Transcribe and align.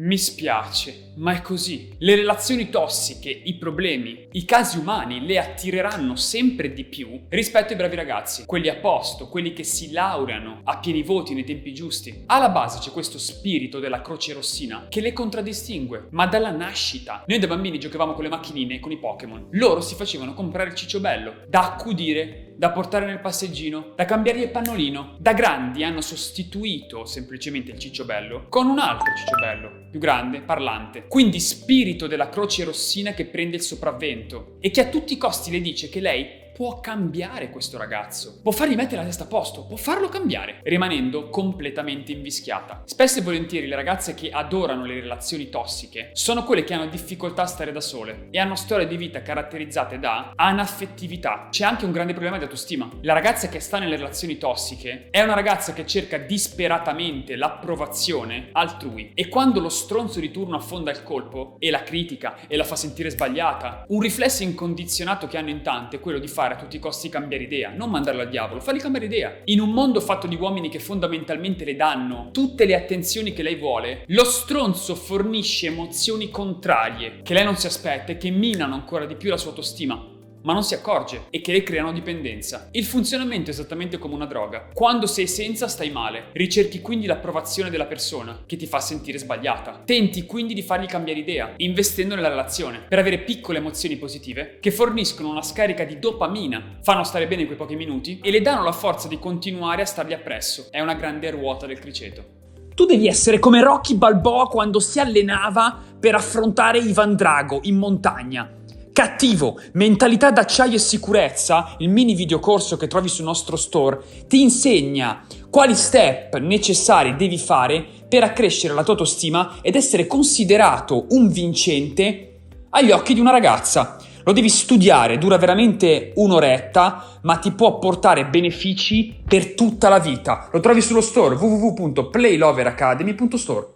Mi 0.00 0.16
spiace, 0.16 1.10
ma 1.16 1.32
è 1.32 1.42
così. 1.42 1.92
Le 1.98 2.14
relazioni 2.14 2.70
tossiche, 2.70 3.30
i 3.30 3.56
problemi, 3.56 4.28
i 4.30 4.44
casi 4.44 4.78
umani 4.78 5.26
le 5.26 5.40
attireranno 5.40 6.14
sempre 6.14 6.72
di 6.72 6.84
più 6.84 7.22
rispetto 7.28 7.72
ai 7.72 7.78
bravi 7.78 7.96
ragazzi, 7.96 8.44
quelli 8.46 8.68
a 8.68 8.76
posto, 8.76 9.26
quelli 9.26 9.52
che 9.52 9.64
si 9.64 9.90
laureano 9.90 10.60
a 10.62 10.78
pieni 10.78 11.02
voti 11.02 11.34
nei 11.34 11.42
tempi 11.42 11.74
giusti. 11.74 12.22
Alla 12.26 12.48
base 12.48 12.78
c'è 12.78 12.92
questo 12.92 13.18
spirito 13.18 13.80
della 13.80 14.00
croce 14.00 14.34
rossina 14.34 14.86
che 14.88 15.00
le 15.00 15.12
contraddistingue, 15.12 16.06
ma 16.10 16.28
dalla 16.28 16.52
nascita. 16.52 17.24
Noi 17.26 17.40
da 17.40 17.48
bambini 17.48 17.80
giocavamo 17.80 18.12
con 18.12 18.22
le 18.22 18.30
macchinine 18.30 18.76
e 18.76 18.78
con 18.78 18.92
i 18.92 18.98
Pokémon. 18.98 19.48
Loro 19.50 19.80
si 19.80 19.96
facevano 19.96 20.32
comprare 20.32 20.68
il 20.70 20.76
ciccio 20.76 21.00
bello, 21.00 21.38
da 21.48 21.74
accudire 21.74 22.47
da 22.58 22.72
portare 22.72 23.06
nel 23.06 23.20
passeggino, 23.20 23.92
da 23.94 24.04
cambiare 24.04 24.40
il 24.40 24.50
pannolino. 24.50 25.14
Da 25.20 25.32
grandi 25.32 25.84
hanno 25.84 26.00
sostituito 26.00 27.04
semplicemente 27.04 27.70
il 27.70 27.78
cicciobello 27.78 28.46
con 28.48 28.66
un 28.66 28.80
altro 28.80 29.12
cicciobello, 29.16 29.86
più 29.92 30.00
grande, 30.00 30.40
parlante. 30.40 31.06
Quindi 31.06 31.38
spirito 31.38 32.08
della 32.08 32.28
croce 32.28 32.64
rossina 32.64 33.12
che 33.12 33.26
prende 33.26 33.54
il 33.54 33.62
sopravvento 33.62 34.56
e 34.58 34.72
che 34.72 34.80
a 34.80 34.88
tutti 34.88 35.12
i 35.12 35.18
costi 35.18 35.52
le 35.52 35.60
dice 35.60 35.88
che 35.88 36.00
lei 36.00 36.37
può 36.58 36.80
cambiare 36.80 37.50
questo 37.50 37.78
ragazzo, 37.78 38.40
può 38.42 38.50
fargli 38.50 38.74
mettere 38.74 38.96
la 38.96 39.04
testa 39.04 39.22
a 39.22 39.26
posto, 39.28 39.64
può 39.64 39.76
farlo 39.76 40.08
cambiare, 40.08 40.58
rimanendo 40.64 41.28
completamente 41.28 42.10
invischiata. 42.10 42.82
Spesso 42.84 43.20
e 43.20 43.22
volentieri 43.22 43.68
le 43.68 43.76
ragazze 43.76 44.14
che 44.14 44.30
adorano 44.30 44.84
le 44.84 44.98
relazioni 44.98 45.50
tossiche 45.50 46.10
sono 46.14 46.42
quelle 46.42 46.64
che 46.64 46.74
hanno 46.74 46.88
difficoltà 46.88 47.42
a 47.42 47.46
stare 47.46 47.70
da 47.70 47.80
sole 47.80 48.26
e 48.32 48.40
hanno 48.40 48.56
storie 48.56 48.88
di 48.88 48.96
vita 48.96 49.22
caratterizzate 49.22 50.00
da 50.00 50.32
anaffettività. 50.34 51.46
C'è 51.48 51.62
anche 51.62 51.84
un 51.84 51.92
grande 51.92 52.10
problema 52.12 52.38
di 52.38 52.42
autostima. 52.42 52.90
La 53.02 53.12
ragazza 53.12 53.48
che 53.48 53.60
sta 53.60 53.78
nelle 53.78 53.94
relazioni 53.94 54.36
tossiche 54.36 55.10
è 55.12 55.22
una 55.22 55.34
ragazza 55.34 55.72
che 55.72 55.86
cerca 55.86 56.18
disperatamente 56.18 57.36
l'approvazione 57.36 58.48
altrui 58.50 59.12
e 59.14 59.28
quando 59.28 59.60
lo 59.60 59.68
stronzo 59.68 60.18
di 60.18 60.32
turno 60.32 60.56
affonda 60.56 60.90
il 60.90 61.04
colpo 61.04 61.54
e 61.60 61.70
la 61.70 61.84
critica 61.84 62.48
e 62.48 62.56
la 62.56 62.64
fa 62.64 62.74
sentire 62.74 63.10
sbagliata, 63.10 63.84
un 63.90 64.00
riflesso 64.00 64.42
incondizionato 64.42 65.28
che 65.28 65.38
hanno 65.38 65.50
in 65.50 65.62
tante 65.62 65.98
è 65.98 66.00
quello 66.00 66.18
di 66.18 66.26
fare 66.26 66.46
fare 66.48 66.54
a 66.54 66.56
tutti 66.56 66.76
i 66.76 66.80
costi 66.80 67.08
cambiare 67.10 67.44
idea, 67.44 67.70
non 67.70 67.90
mandarlo 67.90 68.22
al 68.22 68.30
diavolo, 68.30 68.60
fargli 68.60 68.80
cambiare 68.80 69.06
idea. 69.06 69.40
In 69.44 69.60
un 69.60 69.70
mondo 69.70 70.00
fatto 70.00 70.26
di 70.26 70.36
uomini 70.36 70.70
che 70.70 70.78
fondamentalmente 70.78 71.64
le 71.64 71.76
danno 71.76 72.30
tutte 72.32 72.64
le 72.64 72.74
attenzioni 72.74 73.32
che 73.32 73.42
lei 73.42 73.56
vuole, 73.56 74.04
lo 74.06 74.24
stronzo 74.24 74.94
fornisce 74.94 75.66
emozioni 75.66 76.30
contrarie 76.30 77.20
che 77.22 77.34
lei 77.34 77.44
non 77.44 77.56
si 77.56 77.66
aspetta 77.66 78.12
e 78.12 78.16
che 78.16 78.30
minano 78.30 78.74
ancora 78.74 79.04
di 79.04 79.16
più 79.16 79.28
la 79.28 79.36
sua 79.36 79.50
autostima 79.50 80.16
ma 80.42 80.52
non 80.52 80.62
si 80.62 80.74
accorge 80.74 81.24
e 81.30 81.40
che 81.40 81.52
le 81.52 81.62
creano 81.62 81.92
dipendenza. 81.92 82.68
Il 82.72 82.84
funzionamento 82.84 83.50
è 83.50 83.52
esattamente 83.52 83.98
come 83.98 84.14
una 84.14 84.26
droga. 84.26 84.68
Quando 84.72 85.06
sei 85.06 85.26
senza 85.26 85.68
stai 85.68 85.90
male, 85.90 86.26
ricerchi 86.32 86.80
quindi 86.80 87.06
l'approvazione 87.06 87.70
della 87.70 87.86
persona 87.86 88.42
che 88.46 88.56
ti 88.56 88.66
fa 88.66 88.80
sentire 88.80 89.18
sbagliata. 89.18 89.82
Tenti 89.84 90.26
quindi 90.26 90.54
di 90.54 90.62
fargli 90.62 90.86
cambiare 90.86 91.20
idea, 91.20 91.52
investendo 91.56 92.14
nella 92.14 92.28
relazione, 92.28 92.80
per 92.88 92.98
avere 92.98 93.18
piccole 93.18 93.58
emozioni 93.58 93.96
positive 93.96 94.58
che 94.60 94.70
forniscono 94.70 95.30
una 95.30 95.42
scarica 95.42 95.84
di 95.84 95.98
dopamina, 95.98 96.78
fanno 96.82 97.04
stare 97.04 97.26
bene 97.26 97.46
quei 97.46 97.56
pochi 97.56 97.76
minuti 97.76 98.20
e 98.22 98.30
le 98.30 98.40
danno 98.40 98.62
la 98.62 98.72
forza 98.72 99.08
di 99.08 99.18
continuare 99.18 99.82
a 99.82 99.86
stargli 99.86 100.12
appresso. 100.12 100.68
È 100.70 100.80
una 100.80 100.94
grande 100.94 101.30
ruota 101.30 101.66
del 101.66 101.78
criceto. 101.78 102.36
Tu 102.74 102.84
devi 102.84 103.08
essere 103.08 103.40
come 103.40 103.60
Rocky 103.60 103.96
Balboa 103.96 104.46
quando 104.46 104.78
si 104.78 105.00
allenava 105.00 105.82
per 105.98 106.14
affrontare 106.14 106.78
Ivan 106.78 107.16
Drago 107.16 107.58
in 107.64 107.76
montagna 107.76 108.57
Cattivo, 108.98 109.60
mentalità 109.74 110.32
d'acciaio 110.32 110.74
e 110.74 110.80
sicurezza, 110.80 111.76
il 111.78 111.88
mini 111.88 112.16
videocorso 112.16 112.76
che 112.76 112.88
trovi 112.88 113.06
sul 113.06 113.26
nostro 113.26 113.54
store, 113.54 114.00
ti 114.26 114.42
insegna 114.42 115.24
quali 115.48 115.76
step 115.76 116.36
necessari 116.38 117.14
devi 117.14 117.38
fare 117.38 117.86
per 118.08 118.24
accrescere 118.24 118.74
la 118.74 118.82
tua 118.82 118.94
autostima 118.94 119.58
ed 119.62 119.76
essere 119.76 120.08
considerato 120.08 121.06
un 121.10 121.28
vincente 121.28 122.40
agli 122.70 122.90
occhi 122.90 123.14
di 123.14 123.20
una 123.20 123.30
ragazza. 123.30 123.98
Lo 124.24 124.32
devi 124.32 124.48
studiare, 124.48 125.16
dura 125.16 125.38
veramente 125.38 126.10
un'oretta, 126.16 127.20
ma 127.22 127.36
ti 127.36 127.52
può 127.52 127.78
portare 127.78 128.26
benefici 128.26 129.14
per 129.24 129.54
tutta 129.54 129.88
la 129.88 130.00
vita. 130.00 130.48
Lo 130.50 130.58
trovi 130.58 130.80
sullo 130.80 131.02
store 131.02 131.36
www.playloveracademy.store. 131.36 133.66